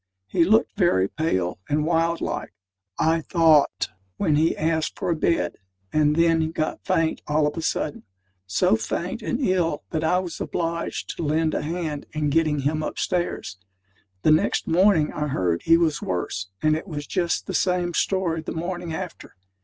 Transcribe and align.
He 0.25 0.43
looked 0.43 0.75
very 0.77 1.07
pale 1.07 1.59
and 1.69 1.85
wild 1.85 2.21
like, 2.21 2.55
I 2.97 3.21
thought, 3.21 3.89
when 4.17 4.35
he 4.35 4.57
asked 4.57 4.97
for 4.97 5.11
a 5.11 5.15
bed; 5.15 5.57
and 5.93 6.15
then 6.15 6.49
got 6.49 6.83
faint 6.83 7.21
all 7.27 7.45
of 7.45 7.55
a 7.55 7.61
sudden 7.61 8.01
so 8.47 8.75
faint 8.75 9.21
and 9.21 9.39
ill, 9.39 9.83
that 9.91 10.03
I 10.03 10.17
was 10.17 10.41
obliged 10.41 11.15
to 11.17 11.23
lend 11.23 11.53
a 11.53 11.61
hand 11.61 12.07
in 12.13 12.31
getting 12.31 12.61
him 12.61 12.81
upstairs. 12.81 13.59
The 14.23 14.31
next 14.31 14.67
morning 14.67 15.13
I 15.13 15.27
heard 15.27 15.61
he 15.65 15.77
was 15.77 16.01
worse: 16.01 16.47
and 16.63 16.75
it 16.75 16.87
was 16.87 17.05
just 17.05 17.45
the 17.45 17.53
same 17.53 17.93
story 17.93 18.41
the 18.41 18.53
morning 18.53 18.95
after. 18.95 19.35